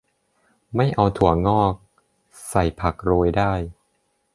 [0.75, 1.73] ไม่เอาถั่วงอก
[2.49, 3.53] ใส่ผักโรยได้